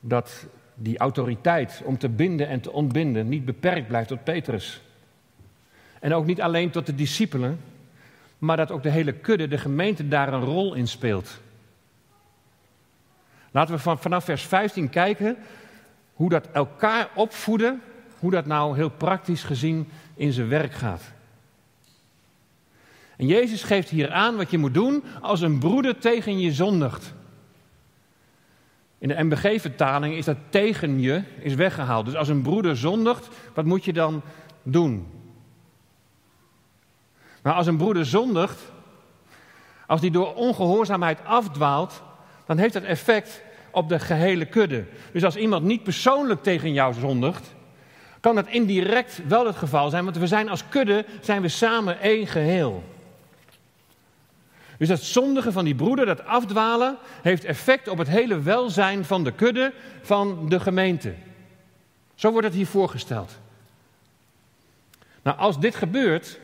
[0.00, 4.82] dat die autoriteit om te binden en te ontbinden niet beperkt blijft tot Petrus.
[6.00, 7.60] En ook niet alleen tot de discipelen,
[8.38, 11.40] maar dat ook de hele kudde, de gemeente, daar een rol in speelt.
[13.50, 15.36] Laten we vanaf vers 15 kijken
[16.14, 17.82] hoe dat elkaar opvoeden,
[18.18, 21.02] hoe dat nou heel praktisch gezien in zijn werk gaat.
[23.16, 27.12] En Jezus geeft hier aan wat je moet doen als een broeder tegen je zondigt.
[28.98, 32.04] In de MBG-vertaling is dat tegen je is weggehaald.
[32.04, 34.22] Dus als een broeder zondigt, wat moet je dan
[34.62, 35.06] doen?
[37.42, 38.72] Maar als een broeder zondigt,
[39.86, 42.02] als die door ongehoorzaamheid afdwaalt,
[42.50, 44.84] dan heeft dat effect op de gehele kudde.
[45.12, 47.54] Dus als iemand niet persoonlijk tegen jou zondigt,
[48.20, 52.00] kan dat indirect wel het geval zijn, want we zijn als kudde zijn we samen
[52.00, 52.84] één geheel.
[54.78, 59.24] Dus dat zondigen van die broeder, dat afdwalen, heeft effect op het hele welzijn van
[59.24, 61.14] de kudde, van de gemeente.
[62.14, 63.38] Zo wordt het hier voorgesteld.
[65.22, 66.40] Nou, als dit gebeurt,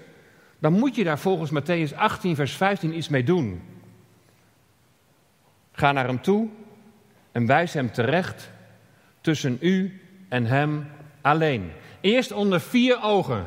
[0.58, 3.74] dan moet je daar volgens Matthäus 18, vers 15 iets mee doen.
[5.76, 6.48] Ga naar hem toe
[7.32, 8.50] en wijs hem terecht
[9.20, 11.72] tussen u en hem alleen.
[12.00, 13.46] Eerst onder vier ogen.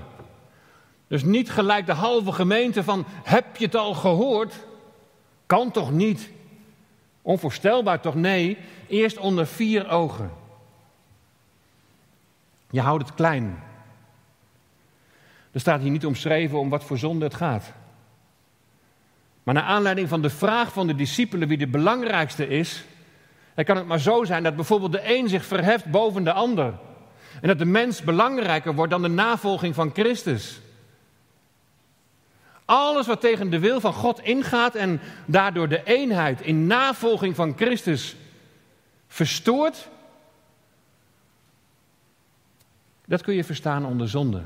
[1.08, 4.65] Dus niet gelijk de halve gemeente van heb je het al gehoord?
[5.46, 6.32] Kan toch niet?
[7.22, 8.15] Onvoorstelbaar toch?
[8.15, 10.32] Nee, eerst onder vier ogen.
[12.70, 13.63] Je houdt het klein.
[15.52, 17.74] Er staat hier niet omschreven om wat voor zonde het gaat.
[19.43, 22.84] Maar naar aanleiding van de vraag van de discipelen wie de belangrijkste is,
[23.54, 26.73] dan kan het maar zo zijn dat bijvoorbeeld de een zich verheft boven de ander.
[27.41, 30.62] En dat de mens belangrijker wordt dan de navolging van Christus.
[32.65, 37.54] Alles wat tegen de wil van God ingaat en daardoor de eenheid in navolging van
[37.56, 38.15] Christus
[39.08, 39.89] verstoort,
[43.06, 44.41] dat kun je verstaan onder zonde.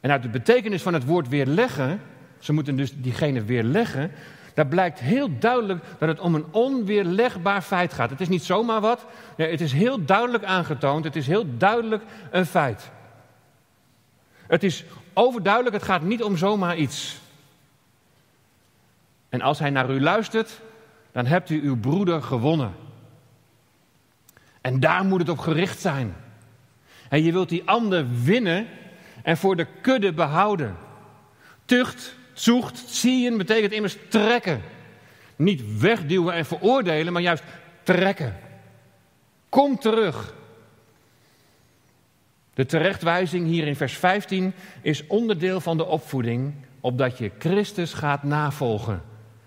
[0.00, 2.00] En uit de betekenis van het woord weerleggen,
[2.38, 4.10] ze moeten dus diegene weerleggen,
[4.54, 8.10] daar blijkt heel duidelijk dat het om een onweerlegbaar feit gaat.
[8.10, 9.04] Het is niet zomaar wat,
[9.36, 12.90] nee, het is heel duidelijk aangetoond, het is heel duidelijk een feit.
[14.46, 17.20] Het is overduidelijk, het gaat niet om zomaar iets.
[19.28, 20.60] En als hij naar u luistert,
[21.12, 22.74] dan hebt u uw broeder gewonnen.
[24.60, 26.14] En daar moet het op gericht zijn.
[27.08, 28.66] En je wilt die ander winnen
[29.22, 30.76] en voor de kudde behouden.
[31.64, 34.62] Tucht, zoekt, zien betekent immers trekken.
[35.36, 37.42] Niet wegduwen en veroordelen, maar juist
[37.82, 38.36] trekken.
[39.48, 40.34] Kom terug.
[42.54, 48.22] De terechtwijzing hier in vers 15 is onderdeel van de opvoeding, opdat je Christus gaat
[48.22, 49.02] navolgen.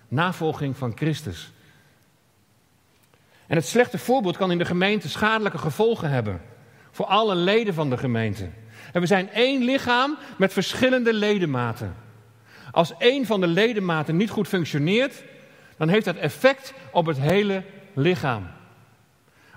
[0.08, 1.52] Navolging van Christus.
[3.48, 6.42] En het slechte voorbeeld kan in de gemeente schadelijke gevolgen hebben.
[6.92, 8.50] Voor alle leden van de gemeente.
[8.94, 11.96] En we zijn één lichaam met verschillende ledematen.
[12.72, 15.24] Als één van de ledematen niet goed functioneert,
[15.78, 18.48] dan heeft dat effect op het hele lichaam.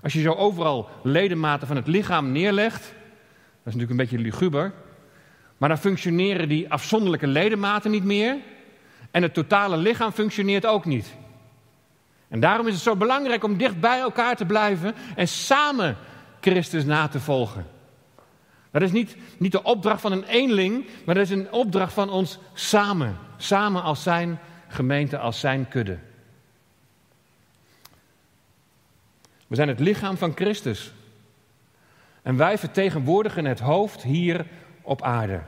[0.03, 4.73] Als je zo overal ledematen van het lichaam neerlegt, dat is natuurlijk een beetje luguber,
[5.59, 8.37] maar dan functioneren die afzonderlijke ledematen niet meer
[9.11, 11.15] en het totale lichaam functioneert ook niet.
[12.29, 15.97] En daarom is het zo belangrijk om dicht bij elkaar te blijven en samen
[16.41, 17.67] Christus na te volgen.
[18.73, 22.11] Dat is niet, niet de opdracht van een eenling, maar dat is een opdracht van
[22.11, 23.19] ons samen.
[23.37, 25.99] Samen als zijn gemeente, als zijn kudde.
[29.47, 30.93] We zijn het lichaam van Christus.
[32.23, 34.47] En wij vertegenwoordigen het hoofd hier
[34.83, 35.41] op aarde.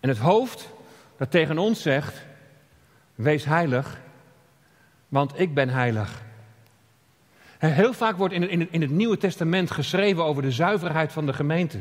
[0.00, 0.68] En het hoofd
[1.16, 2.26] dat tegen ons zegt:
[3.14, 4.00] Wees heilig,
[5.08, 6.22] want ik ben heilig.
[7.72, 11.80] Heel vaak wordt in het, Nieuwe Testament geschreven over de zuiverheid van de gemeente.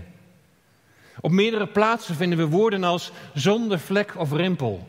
[1.19, 4.87] Op meerdere plaatsen vinden we woorden als zonder vlek of rimpel,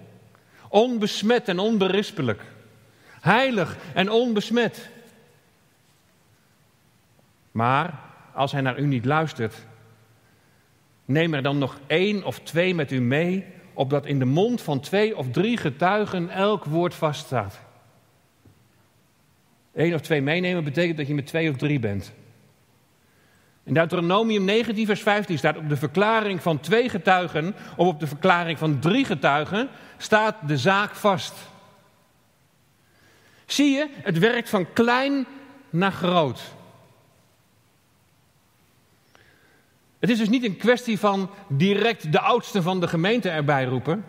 [0.68, 2.42] onbesmet en onberispelijk,
[3.20, 4.90] heilig en onbesmet.
[7.50, 8.00] Maar
[8.33, 9.54] als hij naar u niet luistert,
[11.04, 14.80] neem er dan nog één of twee met u mee, opdat in de mond van
[14.80, 17.63] twee of drie getuigen elk woord vaststaat.
[19.75, 22.13] Eén of twee meenemen betekent dat je met twee of drie bent.
[23.65, 28.07] In Deuteronomium 19, vers 15 staat op de verklaring van twee getuigen of op de
[28.07, 31.35] verklaring van drie getuigen staat de zaak vast.
[33.47, 35.27] Zie je, het werkt van klein
[35.71, 36.41] naar groot.
[39.99, 44.05] Het is dus niet een kwestie van direct de oudste van de gemeente erbij roepen.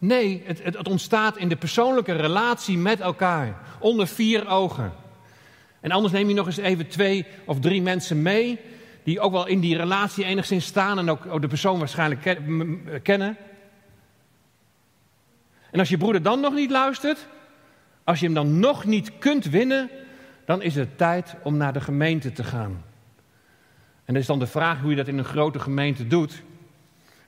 [0.00, 4.92] Nee, het, het, ontstaat in de persoonlijke relatie met elkaar, onder vier ogen.
[5.80, 8.60] En anders neem je nog eens even twee of drie mensen mee,
[9.02, 12.38] die ook wel in die relatie enigszins staan en ook, de persoon waarschijnlijk
[13.02, 13.36] kennen.
[15.70, 17.26] En als je broeder dan nog niet luistert,
[18.04, 19.90] als je hem dan nog niet kunt winnen,
[20.44, 22.84] dan is het tijd om naar de gemeente te gaan.
[24.04, 26.42] En dan is dan de vraag hoe je dat in een grote gemeente doet.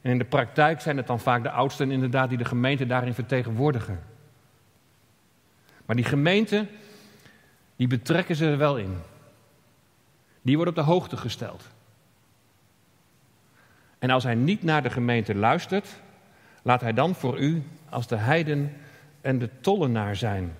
[0.02, 3.14] En in de praktijk zijn het dan vaak de oudsten inderdaad die de gemeente daarin
[3.14, 4.02] vertegenwoordigen.
[5.86, 6.66] Maar die gemeente,
[7.76, 8.98] die betrekken ze er wel in.
[10.42, 11.68] Die wordt op de hoogte gesteld.
[13.98, 15.88] En als hij niet naar de gemeente luistert,
[16.62, 18.76] laat hij dan voor u als de heiden
[19.20, 20.56] en de tollenaar zijn.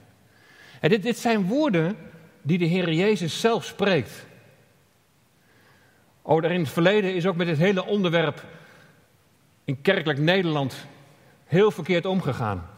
[0.80, 1.96] En dit, dit zijn woorden
[2.42, 4.26] die de Heer Jezus zelf spreekt.
[6.22, 8.44] Oh, daar in het verleden is ook met dit hele onderwerp
[9.82, 10.86] kerkelijk Nederland
[11.44, 12.70] heel verkeerd omgegaan.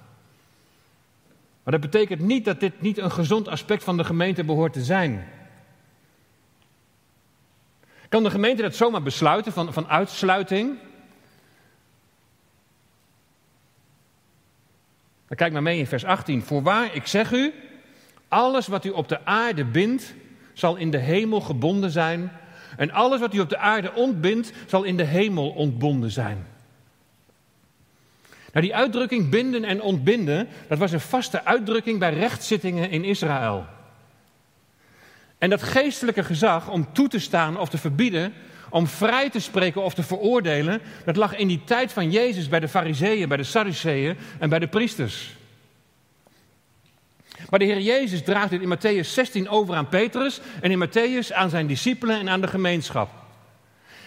[1.63, 4.85] Maar dat betekent niet dat dit niet een gezond aspect van de gemeente behoort te
[4.85, 5.29] zijn.
[8.09, 10.79] Kan de gemeente dat zomaar besluiten van, van uitsluiting?
[15.29, 16.43] Dan kijk maar mee in vers 18.
[16.43, 17.53] Voorwaar, ik zeg u,
[18.29, 20.15] alles wat u op de aarde bindt,
[20.53, 22.33] zal in de hemel gebonden zijn.
[22.77, 26.47] En alles wat u op de aarde ontbindt, zal in de hemel ontbonden zijn.
[28.55, 33.67] Nou, die uitdrukking binden en ontbinden, dat was een vaste uitdrukking bij rechtszittingen in Israël.
[35.39, 38.33] En dat geestelijke gezag om toe te staan of te verbieden,
[38.71, 42.61] om vrij te spreken of te veroordelen, dat lag in die tijd van Jezus bij
[42.61, 45.37] de Fariseeën, bij de Sadduceeën en bij de priesters.
[47.51, 51.33] Maar de Heer Jezus draagt dit in Matthäus 16 over aan Petrus en in Matthäus
[51.33, 53.11] aan zijn discipelen en aan de gemeenschap.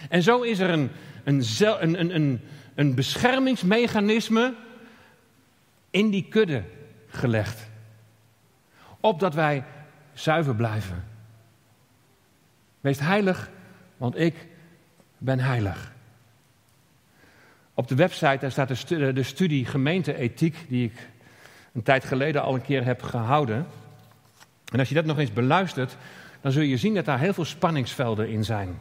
[0.08, 0.90] En zo is er een,
[1.24, 1.44] een,
[1.80, 2.40] een, een,
[2.78, 4.54] een beschermingsmechanisme
[5.90, 6.62] in die kudde
[7.08, 7.68] gelegd.
[9.00, 9.64] Opdat wij
[10.12, 11.04] zuiver blijven.
[12.80, 13.50] Wees heilig,
[13.96, 14.46] want ik
[15.18, 15.92] ben heilig.
[17.74, 21.08] Op de website daar staat de, studie, gemeenteethiek, die ik
[21.72, 23.66] een tijd geleden al een keer heb gehouden.
[24.72, 25.96] En als je dat nog eens beluistert,
[26.40, 28.80] dan zul je zien dat daar heel veel spanningsvelden in zijn.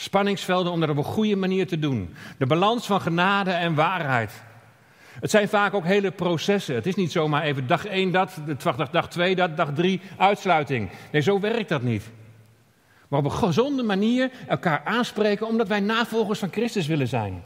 [0.00, 2.14] Spanningsvelden om dat op een goede manier te doen.
[2.38, 4.42] De balans van genade en waarheid.
[5.20, 6.74] Het zijn vaak ook hele processen.
[6.74, 10.90] Het is niet zomaar even dag 1 dat, dag, dag 2 dat, dag 3 uitsluiting.
[11.12, 12.10] Nee, zo werkt dat niet.
[13.08, 17.42] Maar op een gezonde manier elkaar aanspreken omdat wij navolgers van Christus willen zijn.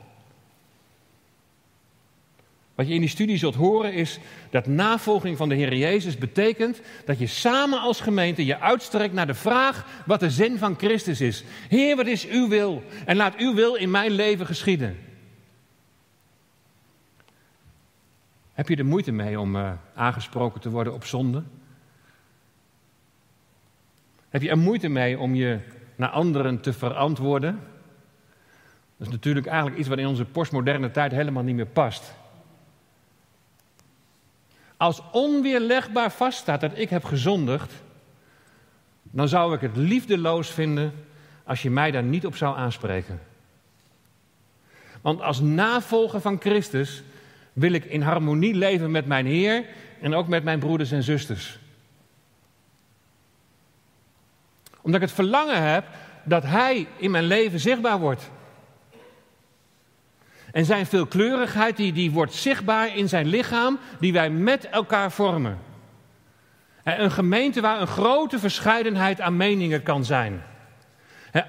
[2.74, 4.18] Wat je in die studie zult horen is
[4.50, 9.26] dat navolging van de Heer Jezus betekent dat je samen als gemeente je uitstrekt naar
[9.26, 11.44] de vraag wat de zin van Christus is.
[11.68, 12.82] Heer, wat is uw wil?
[13.04, 14.96] En laat uw wil in mijn leven geschieden.
[18.52, 21.42] Heb je er moeite mee om uh, aangesproken te worden op zonde?
[24.28, 25.58] Heb je er moeite mee om je
[25.96, 27.60] naar anderen te verantwoorden?
[28.96, 32.14] Dat is natuurlijk eigenlijk iets wat in onze postmoderne tijd helemaal niet meer past.
[34.84, 37.72] Als onweerlegbaar vaststaat dat ik heb gezondigd,
[39.02, 40.92] dan zou ik het liefdeloos vinden
[41.44, 43.20] als je mij daar niet op zou aanspreken.
[45.00, 47.02] Want als navolger van Christus
[47.52, 49.64] wil ik in harmonie leven met mijn Heer
[50.00, 51.58] en ook met mijn broeders en zusters.
[54.80, 55.84] Omdat ik het verlangen heb
[56.24, 58.30] dat Hij in mijn leven zichtbaar wordt.
[60.54, 65.58] En zijn veelkleurigheid die, die wordt zichtbaar in zijn lichaam, die wij met elkaar vormen.
[66.84, 70.42] Een gemeente waar een grote verscheidenheid aan meningen kan zijn.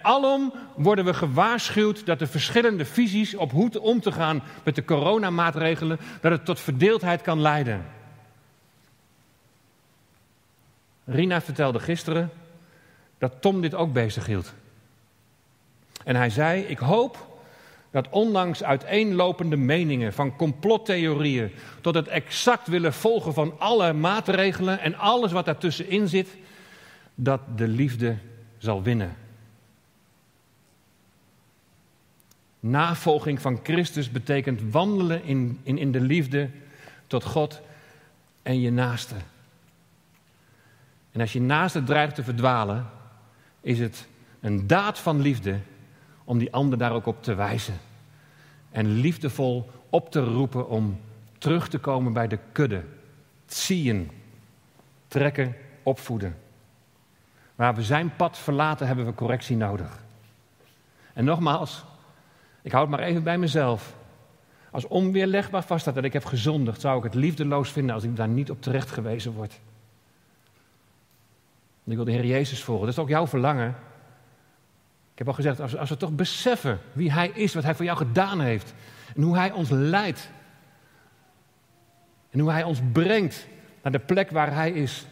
[0.01, 4.85] Alom worden we gewaarschuwd dat de verschillende visies op hoe om te gaan met de
[4.85, 7.85] coronamaatregelen, dat het tot verdeeldheid kan leiden.
[11.05, 12.31] Rina vertelde gisteren
[13.17, 14.53] dat Tom dit ook bezig hield.
[16.03, 17.33] En hij zei: Ik hoop
[17.95, 24.95] dat ondanks uiteenlopende meningen van complottheorieën tot het exact willen volgen van alle maatregelen en
[24.95, 26.27] alles wat daartussenin zit,
[27.15, 28.17] dat de liefde
[28.57, 29.15] zal winnen.
[32.59, 36.49] Navolging van Christus betekent wandelen in, in, in de liefde
[37.07, 37.61] tot God
[38.41, 39.15] en je naaste.
[41.11, 42.89] En als je naaste dreigt te verdwalen,
[43.61, 44.07] is het
[44.39, 45.59] een daad van liefde
[46.25, 47.77] om die ander daar ook op te wijzen.
[48.71, 50.99] En liefdevol op te roepen om
[51.37, 52.83] terug te komen bij de kudde.
[53.45, 54.11] Zien,
[55.07, 56.37] trekken, opvoeden.
[57.55, 60.03] Waar we zijn pad verlaten, hebben we correctie nodig.
[61.13, 61.83] En nogmaals,
[62.61, 63.95] ik houd maar even bij mezelf.
[64.71, 68.27] Als onweerlegbaar vaststaat dat ik heb gezondigd, zou ik het liefdeloos vinden als ik daar
[68.27, 69.59] niet op terecht gewezen word.
[71.83, 72.85] ik wil de Heer Jezus volgen.
[72.85, 73.75] Dat is ook jouw verlangen.
[75.15, 77.85] Ik heb al gezegd, als, als we toch beseffen wie Hij is, wat Hij voor
[77.85, 78.73] jou gedaan heeft.
[79.15, 80.29] En hoe Hij ons leidt.
[82.29, 83.47] En hoe Hij ons brengt
[83.81, 85.05] naar de plek waar Hij is.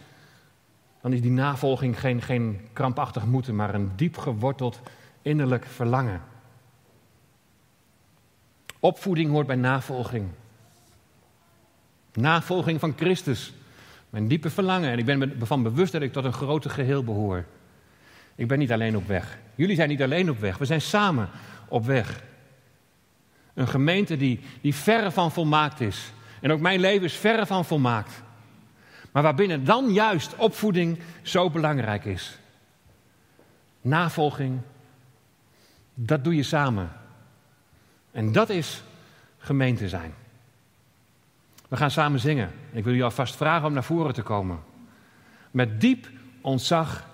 [1.01, 4.81] Dan is die navolging geen, geen krampachtig moeten, maar een diep geworteld
[5.21, 6.21] innerlijk verlangen.
[8.79, 10.27] Opvoeding hoort bij navolging.
[12.13, 13.53] Navolging van Christus.
[14.09, 14.89] Mijn diepe verlangen.
[14.89, 17.45] En ik ben me ervan bewust dat ik tot een groter geheel behoor.
[18.35, 19.37] Ik ben niet alleen op weg.
[19.55, 20.57] Jullie zijn niet alleen op weg.
[20.57, 21.29] We zijn samen
[21.67, 22.23] op weg.
[23.53, 26.13] Een gemeente die, die verre van volmaakt is.
[26.41, 28.21] En ook mijn leven is verre van volmaakt.
[29.11, 32.37] Maar waarbinnen dan juist opvoeding zo belangrijk is.
[33.81, 34.59] Navolging,
[35.93, 36.91] dat doe je samen.
[38.11, 38.83] En dat is
[39.37, 40.13] gemeente zijn.
[41.67, 42.51] We gaan samen zingen.
[42.71, 44.59] Ik wil u alvast vragen om naar voren te komen.
[45.51, 46.09] Met diep
[46.41, 47.07] ontzag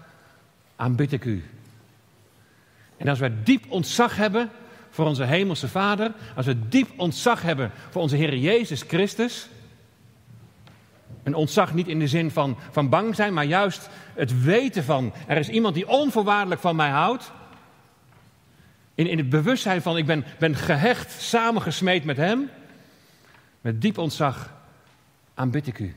[0.80, 1.44] aanbid ik u.
[2.98, 4.50] En als we diep ontzag hebben
[4.90, 9.48] voor onze Hemelse Vader, als we diep ontzag hebben voor onze Heer Jezus Christus,
[11.24, 15.14] een ontzag niet in de zin van, van bang zijn, maar juist het weten van
[15.28, 17.32] er is iemand die onvoorwaardelijk van mij houdt,
[18.96, 22.50] in, in het bewustzijn van ik ben, ben gehecht, samengesmeed met Hem.
[23.62, 24.54] Met diep ontzag
[25.34, 25.96] aanbid ik u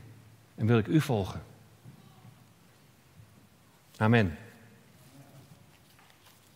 [0.55, 1.41] en wil ik u volgen.
[3.97, 4.37] Amen.